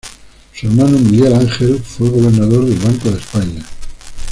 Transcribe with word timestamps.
Su 0.55 0.65
hermano 0.65 0.97
Miguel 0.97 1.31
Ángel 1.35 1.77
fue 1.77 2.09
gobernador 2.09 2.65
del 2.65 2.79
Banco 2.79 3.11
de 3.11 3.19
España. 3.19 3.63